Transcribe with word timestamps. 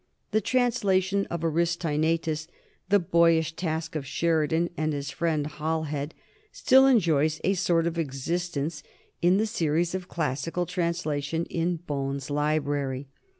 The 0.31 0.41
translation 0.41 1.27
of 1.27 1.43
Aristaenetus, 1.43 2.47
the 2.89 2.97
boyish 2.97 3.53
task 3.55 3.95
of 3.95 4.03
Sheridan 4.07 4.71
and 4.75 4.93
his 4.93 5.11
friend 5.11 5.45
Halhed, 5.45 6.13
still 6.51 6.87
enjoys 6.87 7.39
a 7.43 7.53
sort 7.53 7.85
of 7.85 7.99
existence 7.99 8.81
in 9.21 9.37
the 9.37 9.45
series 9.45 9.93
of 9.93 10.07
classical 10.07 10.65
translations 10.65 11.45
in 11.51 11.75
Bohn's 11.85 12.31
Library. 12.31 13.09